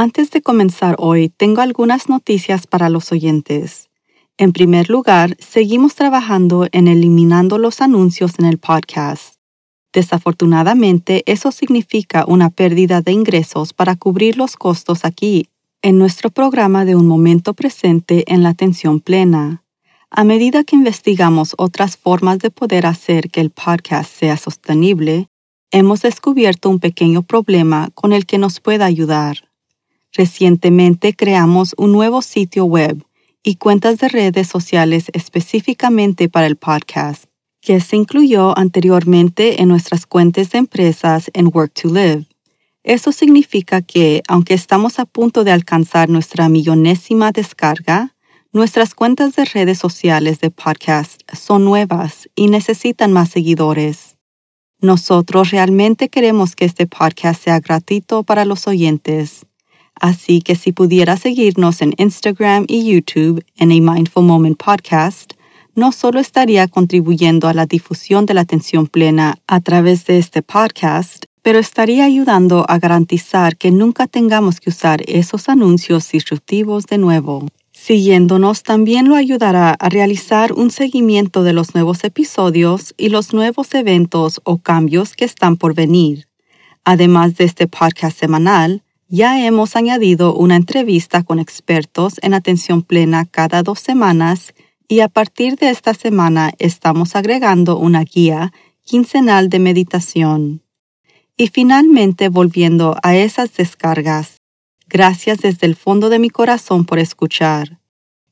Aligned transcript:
Antes 0.00 0.30
de 0.30 0.40
comenzar 0.40 0.96
hoy, 0.98 1.28
tengo 1.28 1.60
algunas 1.60 2.08
noticias 2.08 2.66
para 2.66 2.88
los 2.88 3.12
oyentes. 3.12 3.90
En 4.38 4.54
primer 4.54 4.88
lugar, 4.88 5.36
seguimos 5.40 5.94
trabajando 5.94 6.66
en 6.72 6.88
eliminando 6.88 7.58
los 7.58 7.82
anuncios 7.82 8.38
en 8.38 8.46
el 8.46 8.56
podcast. 8.56 9.34
Desafortunadamente, 9.92 11.22
eso 11.26 11.52
significa 11.52 12.24
una 12.26 12.48
pérdida 12.48 13.02
de 13.02 13.12
ingresos 13.12 13.74
para 13.74 13.94
cubrir 13.94 14.38
los 14.38 14.56
costos 14.56 15.04
aquí, 15.04 15.50
en 15.82 15.98
nuestro 15.98 16.30
programa 16.30 16.86
de 16.86 16.96
un 16.96 17.06
momento 17.06 17.52
presente 17.52 18.24
en 18.26 18.42
la 18.42 18.48
atención 18.48 19.00
plena. 19.00 19.64
A 20.10 20.24
medida 20.24 20.64
que 20.64 20.76
investigamos 20.76 21.54
otras 21.58 21.98
formas 21.98 22.38
de 22.38 22.50
poder 22.50 22.86
hacer 22.86 23.28
que 23.28 23.42
el 23.42 23.50
podcast 23.50 24.10
sea 24.10 24.38
sostenible, 24.38 25.28
hemos 25.70 26.00
descubierto 26.00 26.70
un 26.70 26.78
pequeño 26.78 27.20
problema 27.20 27.90
con 27.92 28.14
el 28.14 28.24
que 28.24 28.38
nos 28.38 28.60
pueda 28.60 28.86
ayudar. 28.86 29.49
Recientemente 30.12 31.14
creamos 31.14 31.74
un 31.78 31.92
nuevo 31.92 32.20
sitio 32.20 32.64
web 32.64 33.04
y 33.44 33.56
cuentas 33.56 33.98
de 33.98 34.08
redes 34.08 34.48
sociales 34.48 35.06
específicamente 35.12 36.28
para 36.28 36.46
el 36.46 36.56
podcast, 36.56 37.24
que 37.60 37.80
se 37.80 37.96
incluyó 37.96 38.58
anteriormente 38.58 39.62
en 39.62 39.68
nuestras 39.68 40.06
cuentas 40.06 40.50
de 40.50 40.58
empresas 40.58 41.30
en 41.32 41.46
Work 41.54 41.74
to 41.74 41.88
Live. 41.88 42.26
Eso 42.82 43.12
significa 43.12 43.82
que, 43.82 44.22
aunque 44.26 44.54
estamos 44.54 44.98
a 44.98 45.04
punto 45.04 45.44
de 45.44 45.52
alcanzar 45.52 46.08
nuestra 46.08 46.48
millonésima 46.48 47.30
descarga, 47.30 48.16
nuestras 48.52 48.94
cuentas 48.94 49.36
de 49.36 49.44
redes 49.44 49.78
sociales 49.78 50.40
de 50.40 50.50
podcast 50.50 51.20
son 51.32 51.64
nuevas 51.64 52.28
y 52.34 52.48
necesitan 52.48 53.12
más 53.12 53.28
seguidores. 53.28 54.16
Nosotros 54.80 55.50
realmente 55.50 56.08
queremos 56.08 56.56
que 56.56 56.64
este 56.64 56.86
podcast 56.86 57.44
sea 57.44 57.60
gratuito 57.60 58.24
para 58.24 58.44
los 58.44 58.66
oyentes 58.66 59.46
Así 60.00 60.40
que 60.40 60.56
si 60.56 60.72
pudiera 60.72 61.16
seguirnos 61.18 61.82
en 61.82 61.94
Instagram 61.98 62.64
y 62.66 62.90
YouTube 62.90 63.44
en 63.56 63.70
A 63.70 63.92
Mindful 63.92 64.24
Moment 64.24 64.56
Podcast, 64.56 65.34
no 65.74 65.92
solo 65.92 66.20
estaría 66.20 66.66
contribuyendo 66.68 67.48
a 67.48 67.54
la 67.54 67.66
difusión 67.66 68.26
de 68.26 68.34
la 68.34 68.40
atención 68.40 68.86
plena 68.86 69.38
a 69.46 69.60
través 69.60 70.06
de 70.06 70.18
este 70.18 70.42
podcast, 70.42 71.26
pero 71.42 71.58
estaría 71.58 72.04
ayudando 72.04 72.64
a 72.68 72.78
garantizar 72.78 73.56
que 73.56 73.70
nunca 73.70 74.06
tengamos 74.06 74.58
que 74.58 74.70
usar 74.70 75.02
esos 75.06 75.48
anuncios 75.48 76.10
disruptivos 76.10 76.86
de 76.86 76.98
nuevo. 76.98 77.46
Siguiéndonos 77.72 78.62
también 78.62 79.08
lo 79.08 79.16
ayudará 79.16 79.70
a 79.70 79.88
realizar 79.88 80.52
un 80.52 80.70
seguimiento 80.70 81.42
de 81.42 81.52
los 81.52 81.74
nuevos 81.74 82.04
episodios 82.04 82.94
y 82.96 83.08
los 83.08 83.32
nuevos 83.32 83.72
eventos 83.74 84.40
o 84.44 84.58
cambios 84.58 85.14
que 85.14 85.24
están 85.24 85.56
por 85.56 85.74
venir. 85.74 86.26
Además 86.84 87.36
de 87.36 87.44
este 87.44 87.66
podcast 87.66 88.18
semanal, 88.18 88.82
ya 89.10 89.44
hemos 89.44 89.74
añadido 89.74 90.34
una 90.34 90.54
entrevista 90.54 91.24
con 91.24 91.40
expertos 91.40 92.14
en 92.22 92.32
atención 92.32 92.82
plena 92.82 93.26
cada 93.26 93.64
dos 93.64 93.80
semanas 93.80 94.54
y 94.86 95.00
a 95.00 95.08
partir 95.08 95.56
de 95.56 95.70
esta 95.70 95.94
semana 95.94 96.52
estamos 96.58 97.16
agregando 97.16 97.76
una 97.76 98.04
guía 98.04 98.52
quincenal 98.84 99.48
de 99.48 99.58
meditación. 99.58 100.62
Y 101.36 101.48
finalmente 101.48 102.28
volviendo 102.28 102.96
a 103.02 103.16
esas 103.16 103.52
descargas, 103.56 104.36
gracias 104.88 105.38
desde 105.38 105.66
el 105.66 105.74
fondo 105.74 106.08
de 106.08 106.20
mi 106.20 106.30
corazón 106.30 106.84
por 106.84 107.00
escuchar. 107.00 107.80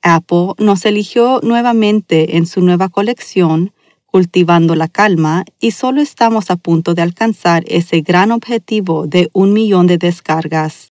Apple 0.02 0.52
nos 0.58 0.84
eligió 0.84 1.40
nuevamente 1.42 2.36
en 2.36 2.46
su 2.46 2.60
nueva 2.60 2.88
colección 2.88 3.72
cultivando 4.10 4.74
la 4.74 4.88
calma 4.88 5.44
y 5.60 5.72
solo 5.72 6.00
estamos 6.00 6.50
a 6.50 6.56
punto 6.56 6.94
de 6.94 7.02
alcanzar 7.02 7.62
ese 7.66 8.00
gran 8.00 8.32
objetivo 8.32 9.06
de 9.06 9.28
un 9.32 9.52
millón 9.52 9.86
de 9.86 9.98
descargas. 9.98 10.92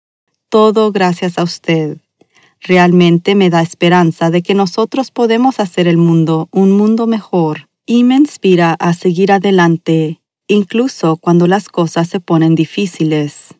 Todo 0.50 0.92
gracias 0.92 1.38
a 1.38 1.44
usted. 1.44 1.98
Realmente 2.60 3.36
me 3.36 3.50
da 3.50 3.62
esperanza 3.62 4.30
de 4.32 4.42
que 4.42 4.54
nosotros 4.54 5.12
podemos 5.12 5.60
hacer 5.60 5.88
el 5.88 5.98
mundo 5.98 6.50
un 6.52 6.72
mundo 6.72 7.08
mejor 7.08 7.70
y 7.86 8.04
me 8.04 8.16
inspira 8.16 8.76
a 8.80 8.94
seguir 8.94 9.32
adelante, 9.32 10.22
incluso 10.48 11.18
cuando 11.18 11.48
las 11.48 11.70
cosas 11.70 12.08
se 12.10 12.20
ponen 12.20 12.56
difíciles. 12.56 13.56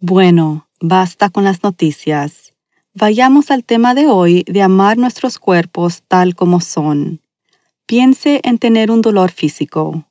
Bueno, 0.00 0.68
basta 0.80 1.30
con 1.30 1.44
las 1.44 1.62
noticias. 1.62 2.52
Vayamos 2.94 3.50
al 3.50 3.64
tema 3.64 3.94
de 3.94 4.06
hoy 4.06 4.44
de 4.46 4.62
amar 4.62 4.98
nuestros 4.98 5.38
cuerpos 5.38 6.02
tal 6.08 6.34
como 6.34 6.60
son. 6.60 7.20
Piense 7.86 8.40
en 8.42 8.58
tener 8.58 8.90
un 8.90 9.00
dolor 9.00 9.30
físico. 9.30 10.08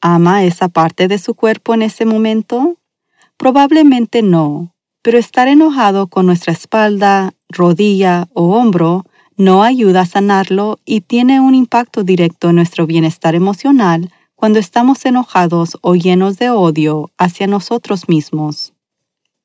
¿Ama 0.00 0.44
esa 0.44 0.68
parte 0.68 1.08
de 1.08 1.18
su 1.18 1.34
cuerpo 1.34 1.74
en 1.74 1.82
ese 1.82 2.06
momento? 2.06 2.76
Probablemente 3.36 4.22
no, 4.22 4.72
pero 5.02 5.18
estar 5.18 5.48
enojado 5.48 6.06
con 6.06 6.26
nuestra 6.26 6.52
espalda, 6.52 7.34
rodilla 7.48 8.28
o 8.32 8.56
hombro 8.56 9.04
no 9.36 9.64
ayuda 9.64 10.02
a 10.02 10.06
sanarlo 10.06 10.78
y 10.84 11.00
tiene 11.00 11.40
un 11.40 11.56
impacto 11.56 12.04
directo 12.04 12.50
en 12.50 12.56
nuestro 12.56 12.86
bienestar 12.86 13.34
emocional 13.34 14.12
cuando 14.36 14.60
estamos 14.60 15.04
enojados 15.04 15.78
o 15.80 15.96
llenos 15.96 16.38
de 16.38 16.50
odio 16.50 17.10
hacia 17.18 17.48
nosotros 17.48 18.08
mismos. 18.08 18.72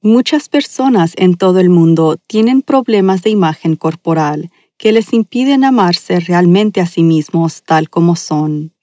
Muchas 0.04 0.50
personas 0.50 1.14
en 1.16 1.36
todo 1.36 1.60
el 1.60 1.70
mundo 1.70 2.18
tienen 2.28 2.62
problemas 2.62 3.24
de 3.24 3.32
imagen 3.32 3.76
corporal 3.76 4.52
que 4.82 4.92
les 4.92 5.14
impiden 5.14 5.64
amarse 5.64 6.20
realmente 6.20 6.82
a 6.82 6.88
sí 6.88 7.04
mismos 7.04 7.62
tal 7.62 7.92
como 7.92 8.16
son. 8.16 8.74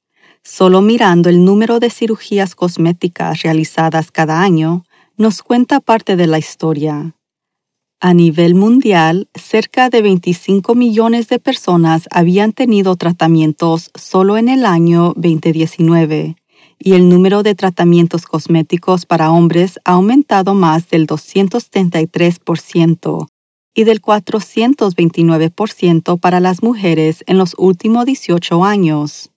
Solo 0.44 0.80
mirando 0.80 1.28
el 1.28 1.44
número 1.44 1.80
de 1.80 1.90
cirugías 1.90 2.54
cosméticas 2.54 3.42
realizadas 3.42 4.12
cada 4.12 4.40
año 4.40 4.84
nos 5.16 5.42
cuenta 5.42 5.80
parte 5.80 6.14
de 6.14 6.28
la 6.28 6.38
historia. 6.38 7.16
A 7.98 8.14
nivel 8.14 8.54
mundial, 8.54 9.28
cerca 9.34 9.90
de 9.90 10.02
25 10.02 10.76
millones 10.76 11.26
de 11.26 11.40
personas 11.40 12.08
habían 12.12 12.52
tenido 12.52 12.94
tratamientos 12.94 13.90
solo 13.96 14.38
en 14.38 14.48
el 14.48 14.66
año 14.66 15.14
2019 15.16 16.36
y 16.78 16.92
el 16.92 17.08
número 17.08 17.42
de 17.42 17.56
tratamientos 17.56 18.24
cosméticos 18.24 19.04
para 19.04 19.32
hombres 19.32 19.80
ha 19.84 19.94
aumentado 19.94 20.54
más 20.54 20.88
del 20.90 21.08
233% 21.08 23.26
y 23.78 23.84
del 23.84 24.02
429% 24.02 26.18
para 26.18 26.40
las 26.40 26.64
mujeres 26.64 27.22
en 27.28 27.38
los 27.38 27.54
últimos 27.56 28.06
18 28.06 28.64
años. 28.64 29.30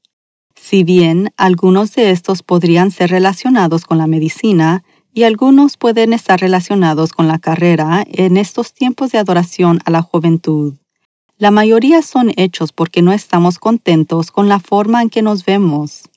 Si 0.55 0.83
bien 0.83 1.31
algunos 1.37 1.93
de 1.93 2.09
estos 2.09 2.41
podrían 2.41 2.89
ser 2.89 3.11
relacionados 3.11 3.85
con 3.85 3.99
la 3.99 4.07
medicina 4.07 4.83
y 5.13 5.25
algunos 5.25 5.77
pueden 5.77 6.11
estar 6.11 6.39
relacionados 6.39 7.11
con 7.11 7.27
la 7.27 7.37
carrera 7.37 8.03
en 8.07 8.35
estos 8.35 8.73
tiempos 8.73 9.11
de 9.11 9.19
adoración 9.19 9.79
a 9.85 9.91
la 9.91 10.01
juventud, 10.01 10.73
la 11.37 11.51
mayoría 11.51 12.01
son 12.01 12.31
hechos 12.35 12.73
porque 12.73 13.03
no 13.03 13.13
estamos 13.13 13.59
contentos 13.59 14.31
con 14.31 14.49
la 14.49 14.59
forma 14.59 15.03
en 15.03 15.11
que 15.11 15.21
nos 15.21 15.45
vemos. 15.45 16.09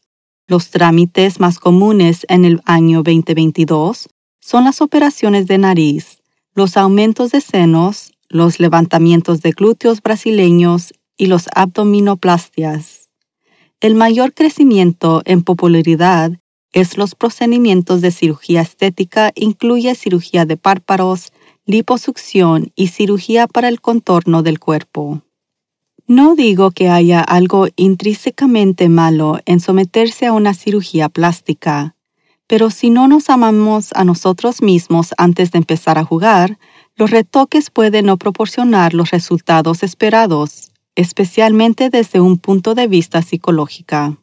Los 0.47 0.71
trámites 0.71 1.41
más 1.41 1.59
comunes 1.59 2.25
en 2.31 2.47
el 2.47 2.63
año 2.65 3.03
2022 3.03 4.09
son 4.41 4.65
las 4.65 4.81
operaciones 4.81 5.47
de 5.47 5.59
nariz, 5.59 6.23
los 6.55 6.79
aumentos 6.79 7.33
de 7.33 7.43
senos, 7.43 8.14
los 8.35 8.59
levantamientos 8.59 9.43
de 9.43 9.53
glúteos 9.53 10.03
brasileños 10.03 10.93
y 11.17 11.27
los 11.27 11.47
abdominoplastias. 11.55 13.09
El 13.81 13.95
mayor 13.95 14.35
crecimiento 14.35 15.23
en 15.25 15.45
popularidad 15.45 16.33
es 16.73 16.99
los 16.99 17.15
procedimientos 17.15 18.01
de 18.01 18.11
cirugía 18.11 18.63
estética, 18.63 19.31
incluye 19.37 19.95
cirugía 19.95 20.47
de 20.47 20.57
párpados, 20.57 21.33
liposucción 21.65 22.73
y 22.75 22.89
cirugía 22.89 23.47
para 23.47 23.69
el 23.69 23.81
contorno 23.81 24.43
del 24.43 24.59
cuerpo. 24.59 25.23
No 26.09 26.35
digo 26.35 26.73
que 26.73 26.89
haya 26.89 27.21
algo 27.21 27.69
intrínsecamente 27.77 28.89
malo 28.89 29.39
en 29.47 29.61
someterse 29.61 30.27
a 30.27 30.33
una 30.33 30.55
cirugía 30.55 31.09
plástica, 31.09 31.95
pero 32.49 32.71
si 32.71 32.91
no 32.91 33.07
nos 33.07 33.31
amamos 33.31 33.93
a 33.93 34.03
nosotros 34.03 34.61
mismos 34.61 35.15
antes 35.19 35.53
de 35.53 35.59
empezar 35.59 35.99
a 35.99 36.05
jugar, 36.05 36.59
los 36.97 37.11
retoques 37.11 37.71
pueden 37.71 38.07
no 38.07 38.17
proporcionar 38.17 38.95
los 38.95 39.11
resultados 39.11 39.83
esperados, 39.83 40.71
especialmente 40.95 41.91
desde 41.91 42.21
un 42.21 42.39
punto 42.39 42.75
de 42.75 42.87
vista 42.87 43.21
psicológico. 43.23 44.19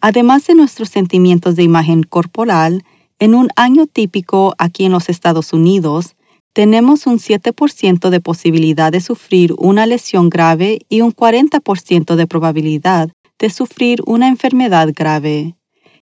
Además 0.00 0.46
de 0.46 0.54
nuestros 0.54 0.88
sentimientos 0.88 1.54
de 1.54 1.62
imagen 1.62 2.02
corporal, 2.02 2.84
en 3.18 3.34
un 3.34 3.50
año 3.56 3.86
típico 3.86 4.54
aquí 4.58 4.86
en 4.86 4.92
los 4.92 5.08
Estados 5.08 5.52
Unidos, 5.52 6.16
tenemos 6.54 7.06
un 7.06 7.18
7% 7.18 8.10
de 8.10 8.20
posibilidad 8.20 8.90
de 8.90 9.00
sufrir 9.00 9.54
una 9.58 9.86
lesión 9.86 10.28
grave 10.28 10.80
y 10.88 11.02
un 11.02 11.14
40% 11.14 12.16
de 12.16 12.26
probabilidad 12.26 13.10
de 13.38 13.50
sufrir 13.50 14.02
una 14.06 14.28
enfermedad 14.28 14.88
grave. 14.94 15.54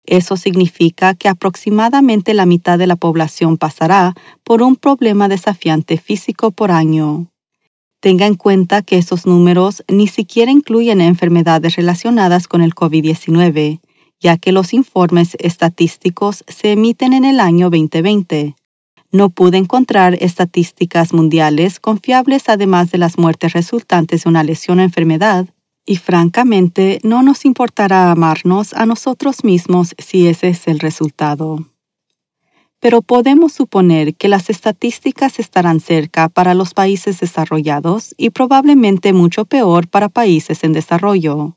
Eso 0.07 0.37
significa 0.37 1.15
que 1.15 1.29
aproximadamente 1.29 2.33
la 2.33 2.47
mitad 2.47 2.79
de 2.79 2.87
la 2.87 2.97
población 2.97 3.57
pasará 3.59 4.15
por 4.45 4.63
un 4.63 4.77
problema 4.77 5.29
desafiante 5.29 5.99
físico 5.99 6.53
por 6.53 6.71
año. 6.71 7.27
Tenga 8.01 8.27
en 8.27 8.37
cuenta 8.37 8.83
que 8.83 8.99
esos 8.99 9.27
números 9.27 9.83
ni 9.89 10.07
siquiera 10.07 10.53
incluyen 10.53 11.01
enfermedades 11.01 11.75
relacionadas 11.75 12.47
con 12.47 12.63
el 12.63 12.75
COVID-19, 12.75 13.81
ya 14.21 14.37
que 14.37 14.53
los 14.53 14.73
informes 14.73 15.37
estadísticos 15.41 16.45
se 16.47 16.73
emiten 16.73 17.13
en 17.13 17.25
el 17.25 17.41
año 17.41 17.69
2020. 17.69 18.55
No 19.11 19.31
pude 19.31 19.57
encontrar 19.57 20.17
estadísticas 20.21 21.13
mundiales 21.13 21.81
confiables 21.81 22.49
además 22.49 22.91
de 22.91 22.99
las 22.99 23.19
muertes 23.19 23.55
resultantes 23.55 24.25
de 24.25 24.31
una 24.31 24.45
lesión 24.45 24.79
o 24.79 24.83
enfermedad, 24.83 25.47
y 25.87 25.97
francamente 25.97 26.99
no 27.05 27.23
nos 27.23 27.45
importará 27.45 28.11
amarnos 28.11 28.75
a 28.75 28.85
nosotros 28.85 29.45
mismos 29.45 29.95
si 29.97 30.27
ese 30.27 30.49
es 30.49 30.67
el 30.67 30.81
resultado. 30.81 31.65
Pero 32.81 33.01
podemos 33.01 33.53
suponer 33.53 34.15
que 34.17 34.29
las 34.29 34.51
estadísticas 34.51 35.39
estarán 35.39 35.81
cerca 35.81 36.29
para 36.29 36.55
los 36.55 36.75
países 36.75 37.21
desarrollados 37.21 38.15
y 38.19 38.31
probablemente 38.31 39.13
mucho 39.13 39.47
peor 39.47 39.89
para 39.89 40.09
países 40.09 40.63
en 40.65 40.73
desarrollo. 40.73 41.57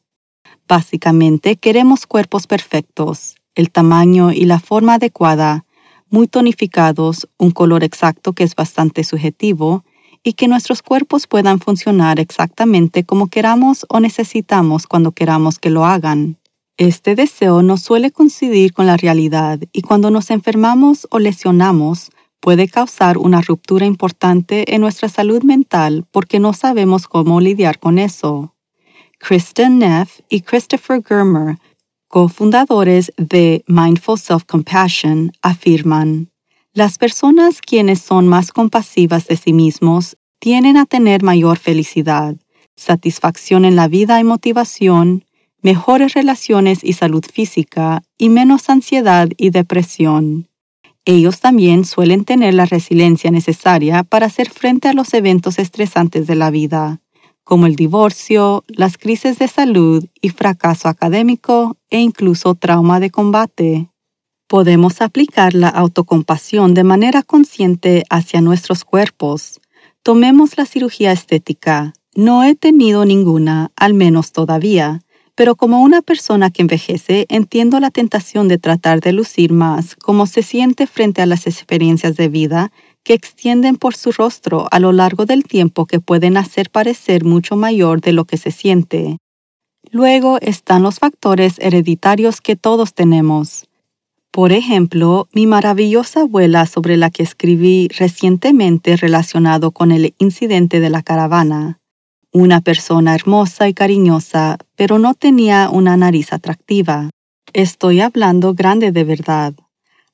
Básicamente 0.67 1.55
queremos 1.55 2.05
cuerpos 2.05 2.47
perfectos, 2.47 3.35
el 3.55 3.71
tamaño 3.71 4.31
y 4.31 4.45
la 4.45 4.59
forma 4.59 4.93
adecuada, 4.93 5.65
muy 6.09 6.27
tonificados, 6.27 7.27
un 7.37 7.51
color 7.51 7.83
exacto 7.83 8.33
que 8.33 8.43
es 8.43 8.55
bastante 8.55 9.03
subjetivo, 9.03 9.83
y 10.23 10.33
que 10.33 10.47
nuestros 10.47 10.81
cuerpos 10.81 11.27
puedan 11.27 11.59
funcionar 11.59 12.19
exactamente 12.19 13.03
como 13.03 13.27
queramos 13.27 13.85
o 13.89 13.99
necesitamos 13.99 14.87
cuando 14.87 15.11
queramos 15.11 15.59
que 15.59 15.69
lo 15.69 15.85
hagan. 15.85 16.37
Este 16.77 17.15
deseo 17.15 17.61
no 17.61 17.77
suele 17.77 18.11
coincidir 18.11 18.73
con 18.73 18.85
la 18.85 18.97
realidad 18.97 19.59
y 19.73 19.81
cuando 19.81 20.11
nos 20.11 20.31
enfermamos 20.31 21.07
o 21.11 21.19
lesionamos 21.19 22.11
puede 22.39 22.67
causar 22.67 23.17
una 23.17 23.41
ruptura 23.41 23.85
importante 23.85 24.73
en 24.73 24.81
nuestra 24.81 25.09
salud 25.09 25.43
mental 25.43 26.05
porque 26.11 26.39
no 26.39 26.53
sabemos 26.53 27.07
cómo 27.07 27.41
lidiar 27.41 27.79
con 27.79 27.97
eso. 27.99 28.55
Kristen 29.19 29.79
Neff 29.79 30.21
y 30.29 30.41
Christopher 30.41 31.03
Germer, 31.05 31.57
cofundadores 32.07 33.11
de 33.17 33.63
Mindful 33.67 34.17
Self-Compassion, 34.17 35.33
afirman, 35.41 36.31
las 36.73 36.97
personas 36.99 37.61
quienes 37.61 37.99
son 37.99 38.27
más 38.27 38.51
compasivas 38.51 39.27
de 39.27 39.37
sí 39.37 39.53
mismos 39.53 40.17
tienden 40.39 40.77
a 40.77 40.85
tener 40.85 41.23
mayor 41.23 41.57
felicidad, 41.57 42.35
satisfacción 42.75 43.65
en 43.65 43.75
la 43.75 43.87
vida 43.87 44.19
y 44.19 44.23
motivación, 44.23 45.25
mejores 45.61 46.13
relaciones 46.13 46.83
y 46.83 46.93
salud 46.93 47.25
física 47.25 48.03
y 48.17 48.29
menos 48.29 48.69
ansiedad 48.69 49.29
y 49.35 49.49
depresión. 49.49 50.47
Ellos 51.05 51.39
también 51.39 51.85
suelen 51.85 52.23
tener 52.23 52.53
la 52.53 52.65
resiliencia 52.65 53.31
necesaria 53.31 54.03
para 54.03 54.27
hacer 54.27 54.49
frente 54.49 54.87
a 54.87 54.93
los 54.93 55.13
eventos 55.15 55.57
estresantes 55.57 56.27
de 56.27 56.35
la 56.35 56.51
vida, 56.51 57.01
como 57.43 57.65
el 57.65 57.75
divorcio, 57.75 58.63
las 58.67 58.97
crisis 58.97 59.39
de 59.39 59.47
salud 59.47 60.05
y 60.21 60.29
fracaso 60.29 60.87
académico 60.87 61.77
e 61.89 61.99
incluso 61.99 62.53
trauma 62.53 62.99
de 62.99 63.09
combate 63.09 63.89
podemos 64.49 64.99
aplicar 65.01 65.53
la 65.53 65.69
autocompasión 65.69 66.73
de 66.73 66.83
manera 66.83 67.21
consciente 67.21 68.03
hacia 68.09 68.41
nuestros 68.41 68.83
cuerpos. 68.83 69.61
Tomemos 70.01 70.57
la 70.57 70.65
cirugía 70.65 71.11
estética. 71.11 71.93
No 72.15 72.43
he 72.43 72.55
tenido 72.55 73.05
ninguna, 73.05 73.71
al 73.75 73.93
menos 73.93 74.31
todavía, 74.31 75.01
pero 75.35 75.55
como 75.55 75.83
una 75.83 76.01
persona 76.01 76.49
que 76.49 76.63
envejece 76.63 77.27
entiendo 77.29 77.79
la 77.79 77.91
tentación 77.91 78.47
de 78.47 78.57
tratar 78.57 79.01
de 79.01 79.13
lucir 79.13 79.53
más 79.53 79.95
como 79.95 80.25
se 80.25 80.41
siente 80.41 80.87
frente 80.87 81.21
a 81.21 81.27
las 81.27 81.45
experiencias 81.45 82.17
de 82.17 82.27
vida 82.27 82.71
que 83.03 83.13
extienden 83.13 83.75
por 83.75 83.95
su 83.95 84.11
rostro 84.11 84.67
a 84.71 84.79
lo 84.79 84.91
largo 84.93 85.27
del 85.27 85.43
tiempo 85.43 85.85
que 85.85 85.99
pueden 85.99 86.37
hacer 86.37 86.71
parecer 86.71 87.23
mucho 87.23 87.55
mayor 87.55 88.01
de 88.01 88.13
lo 88.13 88.25
que 88.25 88.37
se 88.37 88.49
siente. 88.49 89.19
Luego 89.91 90.39
están 90.41 90.81
los 90.81 90.97
factores 90.97 91.59
hereditarios 91.59 92.41
que 92.41 92.55
todos 92.55 92.95
tenemos. 92.95 93.68
Por 94.31 94.51
ejemplo, 94.51 95.27
mi 95.33 95.47
maravillosa 95.47 96.21
abuela 96.21 96.65
sobre 96.67 96.97
la 96.97 97.09
que 97.09 97.23
escribí 97.23 97.87
recientemente 97.97 98.95
relacionado 98.95 99.71
con 99.71 99.91
el 99.91 100.13
incidente 100.19 100.79
de 100.79 100.89
la 100.91 101.01
caravana. 101.01 101.79
Una 102.31 102.61
persona 102.61 103.15
hermosa 103.15 103.67
y 103.67 103.73
cariñosa, 103.73 104.57
pero 104.75 104.99
no 104.99 105.15
tenía 105.15 105.69
una 105.71 105.97
nariz 105.97 106.31
atractiva. 106.31 107.09
Estoy 107.53 108.01
hablando 108.01 108.53
grande 108.53 108.91
de 108.91 109.03
verdad. 109.03 109.55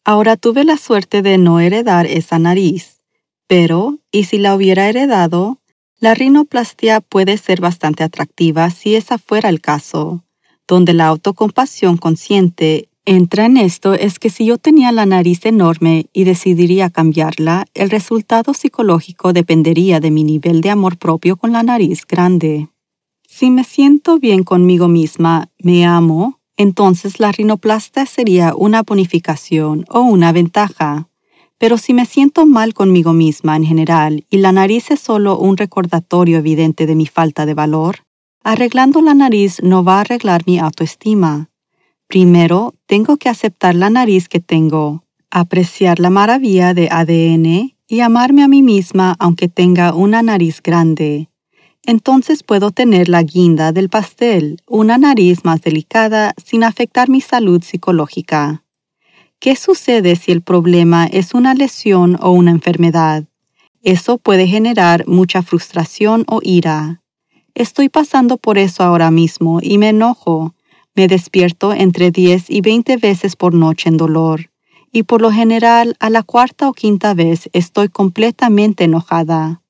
Ahora 0.06 0.38
tuve 0.38 0.64
la 0.64 0.78
suerte 0.78 1.22
de 1.22 1.38
no 1.38 1.60
heredar 1.60 2.06
esa 2.06 2.40
nariz, 2.40 3.02
pero, 3.48 4.00
¿y 4.12 4.24
si 4.24 4.38
la 4.38 4.56
hubiera 4.56 4.88
heredado? 4.88 5.60
La 6.00 6.14
rinoplastia 6.14 7.02
puede 7.02 7.38
ser 7.38 7.60
bastante 7.60 8.04
atractiva 8.04 8.70
si 8.70 8.96
esa 8.96 9.18
fuera 9.18 9.50
el 9.50 9.60
caso, 9.60 10.24
donde 10.68 10.94
la 10.94 11.08
autocompasión 11.08 11.98
consciente 11.98 12.88
entra 13.06 13.46
en 13.46 13.58
esto 13.58 13.94
es 13.94 14.20
que 14.20 14.30
si 14.30 14.46
yo 14.46 14.58
tenía 14.58 14.92
la 14.92 15.06
nariz 15.06 15.46
enorme 15.46 16.08
y 16.14 16.24
decidiría 16.24 16.90
cambiarla, 16.90 17.66
el 17.74 17.90
resultado 17.90 18.54
psicológico 18.54 19.34
dependería 19.34 20.00
de 20.00 20.12
mi 20.12 20.24
nivel 20.24 20.62
de 20.62 20.72
amor 20.72 20.98
propio 20.98 21.38
con 21.38 21.52
la 21.52 21.64
nariz 21.64 22.06
grande. 22.08 22.70
Si 23.28 23.52
me 23.52 23.64
siento 23.64 24.20
bien 24.20 24.44
conmigo 24.44 24.88
misma, 24.88 25.50
me 25.60 25.86
amo, 25.86 26.40
entonces 26.58 27.20
la 27.20 27.32
rinoplastia 27.32 28.06
sería 28.06 28.54
una 28.56 28.84
bonificación 28.84 29.86
o 29.90 30.02
una 30.02 30.32
ventaja. 30.32 31.10
Pero 31.58 31.78
si 31.78 31.94
me 31.94 32.06
siento 32.06 32.46
mal 32.46 32.74
conmigo 32.74 33.14
misma 33.14 33.56
en 33.56 33.66
general 33.66 34.26
y 34.30 34.38
la 34.38 34.52
nariz 34.52 34.92
es 34.92 35.00
solo 35.00 35.38
un 35.38 35.58
recordatorio 35.58 36.38
evidente 36.38 36.86
de 36.86 36.96
mi 36.96 37.06
falta 37.06 37.46
de 37.46 37.54
valor, 37.54 38.00
arreglando 38.44 39.02
la 39.02 39.14
nariz 39.14 39.62
no 39.64 39.84
va 39.84 39.98
a 39.98 40.02
arreglar 40.02 40.44
mi 40.46 40.60
autoestima 40.60 41.50
Primero, 42.08 42.74
tengo 42.86 43.18
que 43.18 43.30
aceptar 43.30 43.76
la 43.76 43.90
nariz 43.90 44.30
que 44.30 44.40
tengo, 44.40 45.04
apreciar 45.32 46.00
la 46.00 46.10
maravilla 46.10 46.74
de 46.74 46.90
ADN 46.92 47.76
y 47.88 48.00
amarme 48.00 48.44
a 48.44 48.48
mí 48.48 48.62
misma 48.62 49.16
aunque 49.20 49.48
tenga 49.48 49.94
una 49.94 50.22
nariz 50.22 50.62
grande. 50.62 51.30
Entonces 51.84 52.42
puedo 52.42 52.72
tener 52.72 53.10
la 53.10 53.22
guinda 53.22 53.72
del 53.72 53.90
pastel, 53.90 54.62
una 54.68 54.98
nariz 54.98 55.46
más 55.46 55.62
delicada 55.62 56.34
sin 56.44 56.64
afectar 56.64 57.10
mi 57.10 57.22
salud 57.22 57.64
psicológica. 57.64 58.64
¿Qué 59.40 59.56
sucede 59.56 60.16
si 60.16 60.32
el 60.32 60.42
problema 60.42 61.06
es 61.06 61.34
una 61.34 61.54
lesión 61.54 62.18
o 62.22 62.32
una 62.32 62.52
enfermedad? 62.52 63.26
Eso 63.84 64.18
puede 64.18 64.48
generar 64.48 65.08
mucha 65.08 65.44
frustración 65.44 66.24
o 66.28 66.40
ira. 66.42 67.04
Estoy 67.54 67.90
pasando 67.90 68.38
por 68.38 68.58
eso 68.58 68.82
ahora 68.82 69.12
mismo 69.12 69.60
y 69.62 69.78
me 69.78 69.90
enojo, 69.90 70.55
me 70.96 71.08
despierto 71.08 71.74
entre 71.74 72.10
10 72.10 72.50
y 72.50 72.62
20 72.62 72.98
veces 72.98 73.36
por 73.36 73.54
noche 73.54 73.90
en 73.90 73.98
dolor, 73.98 74.50
y 74.92 75.04
por 75.04 75.22
lo 75.22 75.32
general 75.32 75.96
a 76.00 76.10
la 76.10 76.24
cuarta 76.24 76.70
o 76.70 76.74
quinta 76.74 77.14
vez 77.14 77.50
estoy 77.54 77.90
completamente 77.90 78.86
enojada. 78.86 79.62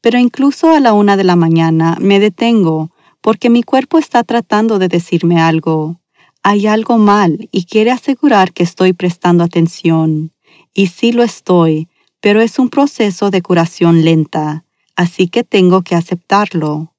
Pero 0.00 0.18
incluso 0.18 0.72
a 0.72 0.80
la 0.80 0.92
una 0.92 1.16
de 1.16 1.24
la 1.24 1.36
mañana 1.36 1.96
me 2.00 2.18
detengo 2.18 2.90
porque 3.20 3.48
mi 3.48 3.62
cuerpo 3.62 3.98
está 3.98 4.24
tratando 4.24 4.78
de 4.80 4.88
decirme 4.88 5.40
algo. 5.40 6.00
Hay 6.42 6.66
algo 6.66 6.98
mal 6.98 7.48
y 7.52 7.64
quiere 7.66 7.92
asegurar 7.92 8.52
que 8.52 8.64
estoy 8.64 8.92
prestando 8.92 9.44
atención. 9.44 10.32
Y 10.74 10.88
sí 10.88 11.12
lo 11.12 11.22
estoy, 11.22 11.88
pero 12.20 12.40
es 12.40 12.58
un 12.58 12.68
proceso 12.68 13.30
de 13.30 13.42
curación 13.42 14.04
lenta, 14.04 14.64
así 14.96 15.28
que 15.28 15.44
tengo 15.44 15.82
que 15.82 15.94
aceptarlo. 15.94 16.91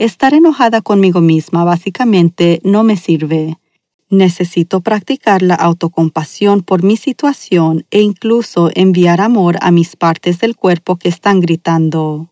Estar 0.00 0.32
enojada 0.32 0.80
conmigo 0.80 1.20
misma 1.20 1.62
básicamente 1.62 2.62
no 2.64 2.84
me 2.84 2.96
sirve. 2.96 3.58
Necesito 4.08 4.80
practicar 4.80 5.42
la 5.42 5.56
autocompasión 5.56 6.62
por 6.62 6.82
mi 6.82 6.96
situación 6.96 7.84
e 7.90 8.00
incluso 8.00 8.70
enviar 8.74 9.20
amor 9.20 9.58
a 9.60 9.70
mis 9.70 9.96
partes 9.96 10.38
del 10.38 10.56
cuerpo 10.56 10.96
que 10.96 11.10
están 11.10 11.40
gritando. 11.40 12.30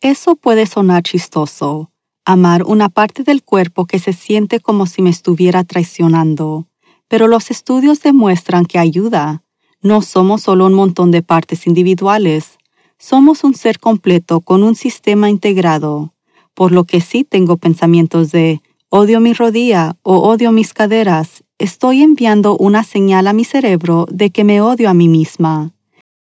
Eso 0.00 0.34
puede 0.34 0.64
sonar 0.64 1.02
chistoso, 1.02 1.90
amar 2.24 2.62
una 2.62 2.88
parte 2.88 3.22
del 3.22 3.42
cuerpo 3.42 3.84
que 3.84 3.98
se 3.98 4.14
siente 4.14 4.58
como 4.58 4.86
si 4.86 5.02
me 5.02 5.10
estuviera 5.10 5.64
traicionando, 5.64 6.68
pero 7.06 7.28
los 7.28 7.50
estudios 7.50 8.00
demuestran 8.00 8.64
que 8.64 8.78
ayuda. 8.78 9.42
No 9.82 10.00
somos 10.00 10.40
solo 10.40 10.64
un 10.64 10.72
montón 10.72 11.10
de 11.10 11.20
partes 11.20 11.66
individuales, 11.66 12.56
somos 12.98 13.44
un 13.44 13.52
ser 13.52 13.78
completo 13.78 14.40
con 14.40 14.62
un 14.62 14.74
sistema 14.74 15.28
integrado, 15.28 16.14
por 16.58 16.72
lo 16.72 16.82
que 16.82 17.00
sí 17.00 17.22
tengo 17.22 17.56
pensamientos 17.56 18.32
de 18.32 18.62
odio 18.88 19.20
mi 19.20 19.32
rodilla 19.32 19.96
o 20.02 20.18
odio 20.28 20.50
mis 20.50 20.74
caderas, 20.74 21.44
estoy 21.56 22.02
enviando 22.02 22.56
una 22.56 22.82
señal 22.82 23.28
a 23.28 23.32
mi 23.32 23.44
cerebro 23.44 24.06
de 24.10 24.30
que 24.30 24.42
me 24.42 24.60
odio 24.60 24.90
a 24.90 24.92
mí 24.92 25.06
misma. 25.06 25.72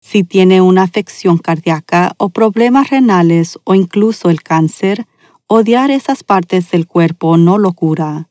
Si 0.01 0.25
tiene 0.25 0.61
una 0.61 0.83
afección 0.83 1.39
cardíaca 1.39 2.17
o 2.19 2.31
problemas 2.31 2.91
renales 2.91 3.61
o 3.63 3.77
incluso 3.77 4.29
el 4.29 4.43
cáncer, 4.43 5.07
odiar 5.47 5.93
esas 5.93 6.25
partes 6.25 6.69
del 6.73 6.89
cuerpo 6.89 7.37
no 7.37 7.57
lo 7.57 7.73
cura. 7.73 8.29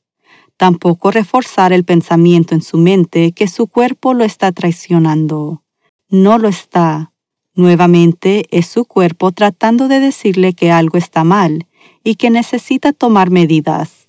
Tampoco 0.58 1.10
reforzar 1.10 1.72
el 1.72 1.86
pensamiento 1.86 2.54
en 2.54 2.64
su 2.64 2.78
mente 2.80 3.32
que 3.32 3.48
su 3.48 3.68
cuerpo 3.68 4.14
lo 4.14 4.26
está 4.26 4.52
traicionando. 4.52 5.64
No 6.10 6.38
lo 6.38 6.50
está. 6.50 7.14
Nuevamente 7.56 8.46
es 8.52 8.68
su 8.68 8.84
cuerpo 8.84 9.32
tratando 9.32 9.88
de 9.88 10.02
decirle 10.02 10.52
que 10.52 10.70
algo 10.70 10.98
está 10.98 11.24
mal 11.24 11.66
y 12.04 12.16
que 12.16 12.30
necesita 12.30 12.94
tomar 12.94 13.30
medidas 13.30 14.04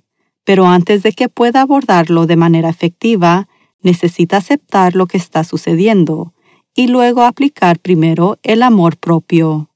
pero 0.44 0.66
antes 0.66 1.02
de 1.02 1.12
que 1.12 1.28
pueda 1.28 1.62
abordarlo 1.62 2.26
de 2.26 2.36
manera 2.36 2.68
efectiva, 2.68 3.48
necesita 3.80 4.36
aceptar 4.36 4.94
lo 4.94 5.06
que 5.06 5.16
está 5.16 5.42
sucediendo 5.42 6.34
y 6.74 6.86
luego 6.86 7.22
aplicar 7.22 7.78
primero 7.78 8.38
el 8.42 8.62
amor 8.62 8.96
propio. 8.96 9.70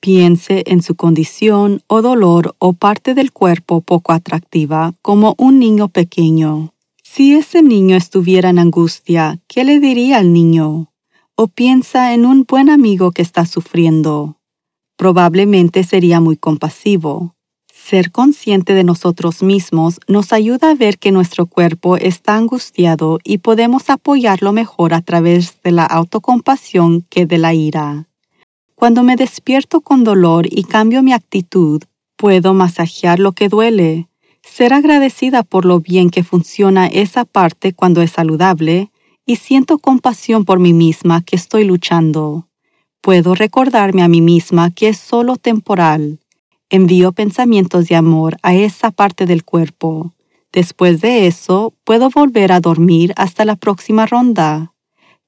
Piense 0.00 0.62
en 0.66 0.82
su 0.82 0.94
condición 0.94 1.82
o 1.88 2.02
dolor 2.02 2.54
o 2.58 2.74
parte 2.74 3.14
del 3.14 3.32
cuerpo 3.32 3.80
poco 3.80 4.12
atractiva 4.12 4.94
como 5.02 5.34
un 5.38 5.58
niño 5.58 5.88
pequeño. 5.88 6.74
Si 7.02 7.34
ese 7.34 7.62
niño 7.62 7.96
estuviera 7.96 8.50
en 8.50 8.58
angustia, 8.58 9.40
¿qué 9.48 9.64
le 9.64 9.80
diría 9.80 10.18
al 10.18 10.32
niño? 10.32 10.92
O 11.34 11.48
piensa 11.48 12.12
en 12.12 12.26
un 12.26 12.44
buen 12.46 12.68
amigo 12.68 13.10
que 13.10 13.22
está 13.22 13.46
sufriendo. 13.46 14.38
Probablemente 14.96 15.84
sería 15.84 16.20
muy 16.20 16.36
compasivo 16.36 17.36
ser 17.86 18.10
consciente 18.10 18.74
de 18.74 18.82
nosotros 18.82 19.44
mismos 19.44 20.00
nos 20.08 20.32
ayuda 20.32 20.70
a 20.70 20.74
ver 20.74 20.98
que 20.98 21.12
nuestro 21.12 21.46
cuerpo 21.46 21.96
está 21.96 22.34
angustiado 22.34 23.20
y 23.22 23.38
podemos 23.38 23.90
apoyarlo 23.90 24.52
mejor 24.52 24.92
a 24.92 25.02
través 25.02 25.62
de 25.62 25.70
la 25.70 25.84
autocompasión 25.84 27.02
que 27.02 27.26
de 27.26 27.38
la 27.38 27.54
ira. 27.54 28.08
Cuando 28.74 29.04
me 29.04 29.14
despierto 29.14 29.82
con 29.82 30.02
dolor 30.02 30.48
y 30.50 30.64
cambio 30.64 31.00
mi 31.04 31.12
actitud, 31.12 31.80
puedo 32.16 32.54
masajear 32.54 33.20
lo 33.20 33.30
que 33.30 33.48
duele, 33.48 34.08
ser 34.42 34.72
agradecida 34.72 35.44
por 35.44 35.64
lo 35.64 35.78
bien 35.78 36.10
que 36.10 36.24
funciona 36.24 36.88
esa 36.88 37.24
parte 37.24 37.72
cuando 37.72 38.02
es 38.02 38.10
saludable 38.10 38.90
y 39.26 39.36
siento 39.36 39.78
compasión 39.78 40.44
por 40.44 40.58
mí 40.58 40.72
misma 40.72 41.22
que 41.22 41.36
estoy 41.36 41.62
luchando. 41.62 42.45
Puedo 43.06 43.36
recordarme 43.36 44.02
a 44.02 44.08
mí 44.08 44.20
misma 44.20 44.72
que 44.72 44.88
es 44.88 44.98
solo 44.98 45.36
temporal 45.36 46.18
envío 46.70 47.12
pensamientos 47.12 47.86
de 47.86 47.94
amor 47.94 48.36
a 48.42 48.56
esa 48.56 48.90
parte 48.90 49.26
del 49.26 49.44
cuerpo. 49.44 50.12
Después 50.52 51.00
de 51.02 51.28
eso, 51.28 51.72
puedo 51.84 52.10
volver 52.10 52.50
a 52.50 52.58
dormir 52.58 53.12
hasta 53.14 53.44
la 53.44 53.54
próxima 53.54 54.06
ronda, 54.06 54.72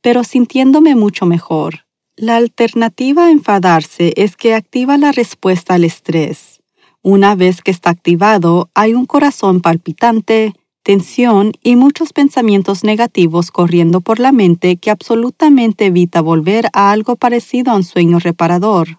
pero 0.00 0.24
sintiéndome 0.24 0.96
mucho 0.96 1.24
mejor. 1.24 1.86
La 2.16 2.34
alternativa 2.34 3.26
a 3.26 3.30
enfadarse 3.30 4.12
es 4.16 4.34
que 4.34 4.54
activa 4.54 4.98
la 4.98 5.12
respuesta 5.12 5.74
al 5.74 5.84
estrés. 5.84 6.60
Una 7.02 7.36
vez 7.36 7.62
que 7.62 7.70
está 7.70 7.90
activado, 7.90 8.70
hay 8.74 8.94
un 8.94 9.06
corazón 9.06 9.60
palpitante, 9.60 10.52
tensión 10.88 11.52
y 11.62 11.76
muchos 11.76 12.14
pensamientos 12.14 12.82
negativos 12.82 13.50
corriendo 13.50 14.00
por 14.00 14.20
la 14.20 14.32
mente 14.32 14.78
que 14.78 14.90
absolutamente 14.90 15.84
evita 15.84 16.22
volver 16.22 16.70
a 16.72 16.92
algo 16.92 17.16
parecido 17.16 17.72
a 17.72 17.76
un 17.76 17.84
sueño 17.84 18.18
reparador. 18.18 18.96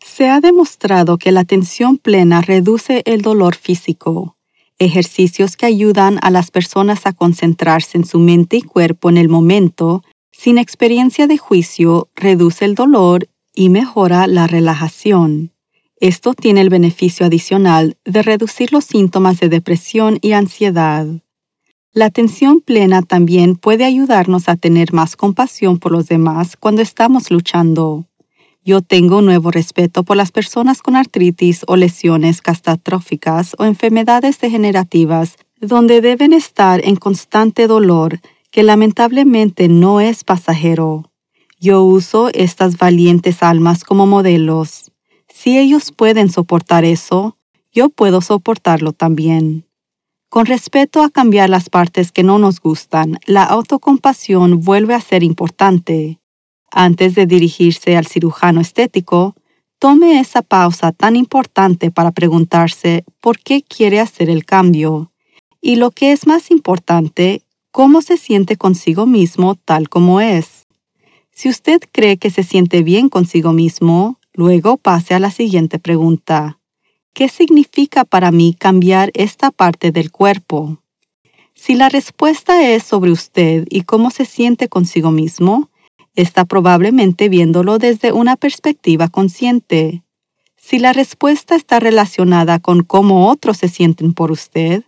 Se 0.00 0.28
ha 0.28 0.40
demostrado 0.40 1.18
que 1.18 1.32
la 1.32 1.40
atención 1.40 1.98
plena 1.98 2.40
reduce 2.40 3.02
el 3.04 3.22
dolor 3.22 3.56
físico. 3.56 4.36
Ejercicios 4.78 5.56
que 5.56 5.66
ayudan 5.66 6.20
a 6.22 6.30
las 6.30 6.52
personas 6.52 7.04
a 7.04 7.12
concentrarse 7.12 7.98
en 7.98 8.04
su 8.04 8.20
mente 8.20 8.58
y 8.58 8.62
cuerpo 8.62 9.10
en 9.10 9.16
el 9.16 9.28
momento, 9.28 10.04
sin 10.30 10.56
experiencia 10.56 11.26
de 11.26 11.36
juicio, 11.36 12.10
reduce 12.14 12.64
el 12.64 12.76
dolor 12.76 13.28
y 13.52 13.70
mejora 13.70 14.28
la 14.28 14.46
relajación. 14.46 15.50
Esto 16.00 16.34
tiene 16.34 16.60
el 16.60 16.68
beneficio 16.68 17.26
adicional 17.26 17.96
de 18.04 18.22
reducir 18.22 18.72
los 18.72 18.84
síntomas 18.84 19.40
de 19.40 19.48
depresión 19.48 20.18
y 20.22 20.32
ansiedad. 20.32 21.06
La 21.92 22.04
atención 22.04 22.60
plena 22.60 23.02
también 23.02 23.56
puede 23.56 23.84
ayudarnos 23.84 24.48
a 24.48 24.54
tener 24.54 24.92
más 24.92 25.16
compasión 25.16 25.78
por 25.78 25.90
los 25.90 26.06
demás 26.06 26.56
cuando 26.56 26.82
estamos 26.82 27.32
luchando. 27.32 28.06
Yo 28.64 28.82
tengo 28.82 29.22
nuevo 29.22 29.50
respeto 29.50 30.04
por 30.04 30.16
las 30.16 30.30
personas 30.30 30.82
con 30.82 30.94
artritis 30.94 31.64
o 31.66 31.74
lesiones 31.74 32.42
catastróficas 32.42 33.56
o 33.58 33.64
enfermedades 33.64 34.38
degenerativas 34.38 35.36
donde 35.60 36.00
deben 36.00 36.32
estar 36.32 36.80
en 36.84 36.94
constante 36.94 37.66
dolor 37.66 38.20
que 38.52 38.62
lamentablemente 38.62 39.68
no 39.68 40.00
es 40.00 40.22
pasajero. 40.22 41.10
Yo 41.58 41.82
uso 41.82 42.28
estas 42.32 42.78
valientes 42.78 43.42
almas 43.42 43.82
como 43.82 44.06
modelos. 44.06 44.87
Si 45.40 45.56
ellos 45.56 45.92
pueden 45.92 46.32
soportar 46.32 46.84
eso, 46.84 47.36
yo 47.70 47.90
puedo 47.90 48.20
soportarlo 48.22 48.92
también. 48.92 49.68
Con 50.28 50.46
respecto 50.46 51.00
a 51.00 51.10
cambiar 51.10 51.48
las 51.48 51.70
partes 51.70 52.10
que 52.10 52.24
no 52.24 52.40
nos 52.40 52.58
gustan, 52.60 53.20
la 53.24 53.44
autocompasión 53.44 54.58
vuelve 54.58 54.94
a 54.94 55.00
ser 55.00 55.22
importante. 55.22 56.18
Antes 56.72 57.14
de 57.14 57.26
dirigirse 57.26 57.96
al 57.96 58.08
cirujano 58.08 58.60
estético, 58.60 59.36
tome 59.78 60.18
esa 60.18 60.42
pausa 60.42 60.90
tan 60.90 61.14
importante 61.14 61.92
para 61.92 62.10
preguntarse 62.10 63.04
por 63.20 63.38
qué 63.38 63.62
quiere 63.62 64.00
hacer 64.00 64.30
el 64.30 64.44
cambio 64.44 65.12
y 65.60 65.76
lo 65.76 65.92
que 65.92 66.10
es 66.10 66.26
más 66.26 66.50
importante, 66.50 67.42
cómo 67.70 68.02
se 68.02 68.16
siente 68.16 68.56
consigo 68.56 69.06
mismo 69.06 69.54
tal 69.54 69.88
como 69.88 70.20
es. 70.20 70.66
Si 71.30 71.48
usted 71.48 71.80
cree 71.92 72.16
que 72.16 72.30
se 72.30 72.42
siente 72.42 72.82
bien 72.82 73.08
consigo 73.08 73.52
mismo, 73.52 74.17
luego 74.38 74.76
pase 74.76 75.14
a 75.14 75.18
la 75.18 75.32
siguiente 75.32 75.80
pregunta. 75.80 76.60
¿Qué 77.12 77.28
significa 77.28 78.04
para 78.04 78.30
mí 78.30 78.54
cambiar 78.56 79.10
esta 79.14 79.50
parte 79.50 79.90
del 79.90 80.12
cuerpo? 80.12 80.78
Si 81.56 81.74
la 81.74 81.88
respuesta 81.88 82.70
es 82.70 82.84
sobre 82.84 83.10
usted 83.10 83.66
y 83.68 83.82
cómo 83.82 84.12
se 84.12 84.24
siente 84.24 84.68
consigo 84.68 85.10
mismo, 85.10 85.70
está 86.14 86.44
probablemente 86.44 87.28
viéndolo 87.28 87.78
desde 87.78 88.12
una 88.12 88.36
perspectiva 88.36 89.08
consciente. 89.08 90.04
Si 90.56 90.78
la 90.78 90.92
respuesta 90.92 91.56
está 91.56 91.80
relacionada 91.80 92.60
con 92.60 92.84
cómo 92.84 93.28
otros 93.28 93.56
se 93.56 93.68
sienten 93.68 94.14
por 94.14 94.30
usted, 94.30 94.84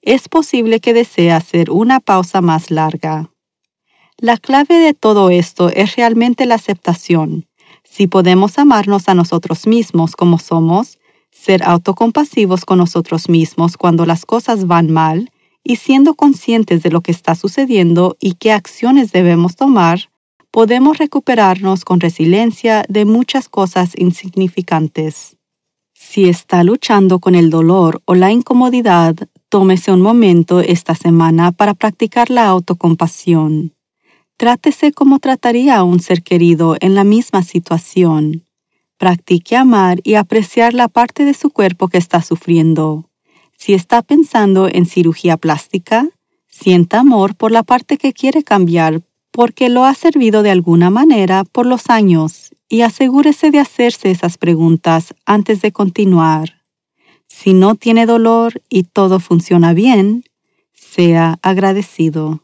es 0.00 0.30
posible 0.30 0.80
que 0.80 0.94
desee 0.94 1.30
hacer 1.30 1.70
una 1.70 2.00
pausa 2.00 2.40
más 2.40 2.70
larga. 2.70 3.30
La 4.16 4.38
clave 4.38 4.78
de 4.78 4.94
todo 4.94 5.28
esto 5.28 5.68
es 5.68 5.96
realmente 5.96 6.46
la 6.46 6.54
aceptación. 6.54 7.46
Si 7.96 8.08
podemos 8.08 8.58
amarnos 8.58 9.08
a 9.08 9.14
nosotros 9.14 9.68
mismos 9.68 10.16
como 10.16 10.40
somos, 10.40 10.98
ser 11.30 11.62
autocompasivos 11.62 12.64
con 12.64 12.78
nosotros 12.78 13.28
mismos 13.28 13.76
cuando 13.76 14.04
las 14.04 14.26
cosas 14.26 14.66
van 14.66 14.90
mal 14.90 15.30
y 15.62 15.76
siendo 15.76 16.14
conscientes 16.14 16.82
de 16.82 16.90
lo 16.90 17.02
que 17.02 17.12
está 17.12 17.36
sucediendo 17.36 18.16
y 18.18 18.34
qué 18.34 18.50
acciones 18.50 19.12
debemos 19.12 19.54
tomar, 19.54 20.10
podemos 20.50 20.98
recuperarnos 20.98 21.84
con 21.84 22.00
resiliencia 22.00 22.84
de 22.88 23.04
muchas 23.04 23.48
cosas 23.48 23.92
insignificantes. 23.96 25.36
Si 25.92 26.28
está 26.28 26.64
luchando 26.64 27.20
con 27.20 27.36
el 27.36 27.48
dolor 27.48 28.02
o 28.06 28.16
la 28.16 28.32
incomodidad, 28.32 29.14
tómese 29.48 29.92
un 29.92 30.00
momento 30.00 30.58
esta 30.58 30.96
semana 30.96 31.52
para 31.52 31.74
practicar 31.74 32.28
la 32.28 32.48
autocompasión. 32.48 33.73
Trátese 34.44 34.92
como 34.92 35.20
trataría 35.20 35.78
a 35.78 35.84
un 35.84 36.00
ser 36.00 36.22
querido 36.22 36.76
en 36.80 36.94
la 36.94 37.02
misma 37.02 37.42
situación. 37.42 38.44
Practique 38.98 39.56
amar 39.56 40.00
y 40.04 40.16
apreciar 40.16 40.74
la 40.74 40.88
parte 40.88 41.24
de 41.24 41.32
su 41.32 41.48
cuerpo 41.48 41.88
que 41.88 41.96
está 41.96 42.20
sufriendo. 42.20 43.08
Si 43.56 43.72
está 43.72 44.02
pensando 44.02 44.68
en 44.70 44.84
cirugía 44.84 45.38
plástica, 45.38 46.10
sienta 46.46 46.98
amor 46.98 47.36
por 47.36 47.52
la 47.52 47.62
parte 47.62 47.96
que 47.96 48.12
quiere 48.12 48.42
cambiar 48.42 49.00
porque 49.30 49.70
lo 49.70 49.86
ha 49.86 49.94
servido 49.94 50.42
de 50.42 50.50
alguna 50.50 50.90
manera 50.90 51.44
por 51.44 51.64
los 51.64 51.88
años 51.88 52.54
y 52.68 52.82
asegúrese 52.82 53.50
de 53.50 53.60
hacerse 53.60 54.10
esas 54.10 54.36
preguntas 54.36 55.14
antes 55.24 55.62
de 55.62 55.72
continuar. 55.72 56.60
Si 57.28 57.54
no 57.54 57.76
tiene 57.76 58.04
dolor 58.04 58.60
y 58.68 58.82
todo 58.82 59.20
funciona 59.20 59.72
bien, 59.72 60.24
Sea 60.74 61.38
agradecido. 61.40 62.43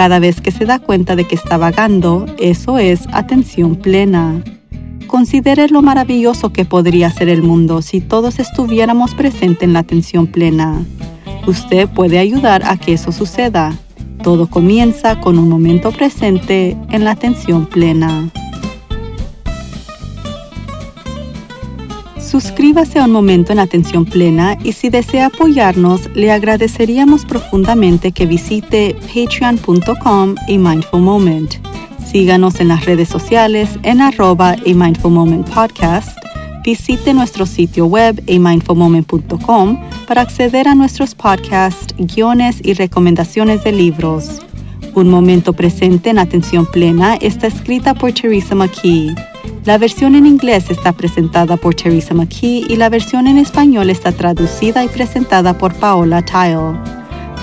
cada 0.00 0.18
vez 0.18 0.40
que 0.40 0.50
se 0.50 0.64
da 0.64 0.78
cuenta 0.78 1.14
de 1.14 1.26
que 1.26 1.34
está 1.34 1.58
vagando, 1.58 2.24
eso 2.38 2.78
es 2.78 3.06
atención 3.12 3.76
plena. 3.76 4.42
Considere 5.06 5.68
lo 5.68 5.82
maravilloso 5.82 6.54
que 6.54 6.64
podría 6.64 7.10
ser 7.10 7.28
el 7.28 7.42
mundo 7.42 7.82
si 7.82 8.00
todos 8.00 8.38
estuviéramos 8.38 9.14
presentes 9.14 9.64
en 9.64 9.74
la 9.74 9.80
atención 9.80 10.26
plena. 10.26 10.86
Usted 11.46 11.86
puede 11.86 12.18
ayudar 12.18 12.62
a 12.64 12.78
que 12.78 12.94
eso 12.94 13.12
suceda. 13.12 13.76
Todo 14.22 14.46
comienza 14.46 15.20
con 15.20 15.38
un 15.38 15.50
momento 15.50 15.90
presente 15.90 16.78
en 16.90 17.04
la 17.04 17.10
atención 17.10 17.66
plena. 17.66 18.30
Suscríbase 22.30 23.00
a 23.00 23.06
un 23.06 23.10
momento 23.10 23.50
en 23.50 23.58
atención 23.58 24.04
plena 24.04 24.56
y 24.62 24.70
si 24.70 24.88
desea 24.88 25.26
apoyarnos, 25.26 26.08
le 26.14 26.30
agradeceríamos 26.30 27.24
profundamente 27.24 28.12
que 28.12 28.24
visite 28.24 28.94
patreon.com 29.12 30.36
y 30.46 30.56
Mindful 30.56 31.00
Moment. 31.00 31.54
Síganos 32.06 32.60
en 32.60 32.68
las 32.68 32.84
redes 32.84 33.08
sociales 33.08 33.70
en 33.82 34.00
arroba 34.00 34.50
a 34.50 34.56
Mindful 34.64 35.10
Moment 35.10 35.50
Podcast. 35.50 36.16
Visite 36.62 37.12
nuestro 37.14 37.46
sitio 37.46 37.86
web 37.86 38.22
amindfulmoment.com 38.28 39.80
para 40.06 40.20
acceder 40.20 40.68
a 40.68 40.76
nuestros 40.76 41.16
podcasts, 41.16 41.92
guiones 41.98 42.60
y 42.62 42.74
recomendaciones 42.74 43.64
de 43.64 43.72
libros. 43.72 44.40
Un 44.94 45.08
momento 45.08 45.52
presente 45.52 46.10
en 46.10 46.20
atención 46.20 46.64
plena 46.64 47.16
está 47.16 47.48
escrita 47.48 47.92
por 47.94 48.12
Teresa 48.12 48.54
McKee. 48.54 49.16
La 49.64 49.78
versión 49.78 50.14
en 50.14 50.26
inglés 50.26 50.70
está 50.70 50.92
presentada 50.92 51.56
por 51.56 51.74
Teresa 51.74 52.14
McKee 52.14 52.66
y 52.68 52.76
la 52.76 52.88
versión 52.88 53.26
en 53.26 53.38
español 53.38 53.90
está 53.90 54.10
traducida 54.10 54.82
y 54.84 54.88
presentada 54.88 55.56
por 55.56 55.74
Paola 55.74 56.22
Tile. 56.22 56.78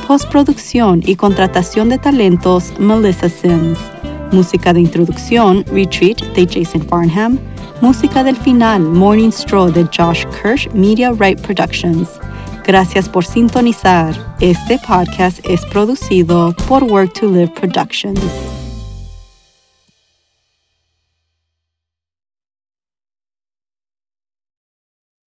Postproducción 0.08 1.02
y 1.06 1.16
contratación 1.16 1.90
de 1.90 1.98
talentos 1.98 2.74
Melissa 2.80 3.30
Sims. 3.30 3.78
Música 4.32 4.74
de 4.74 4.82
introducción 4.82 5.64
Retreat 5.72 6.22
de 6.34 6.48
Jason 6.48 6.82
Farnham. 6.88 7.40
Música 7.82 8.24
del 8.24 8.36
final 8.36 8.82
Morning 8.82 9.30
Straw 9.30 9.72
de 9.72 9.84
Josh 9.96 10.26
Kirsch 10.42 10.68
Media 10.74 11.12
Right 11.12 11.40
Productions. 11.42 12.10
Gracias 12.66 13.08
por 13.08 13.24
sintonizar. 13.24 14.14
Este 14.40 14.80
podcast 14.80 15.40
es 15.46 15.66
producido 15.68 16.54
por 16.68 16.84
Work 16.84 17.14
to 17.20 17.28
Live 17.28 17.54
Productions. 17.60 18.20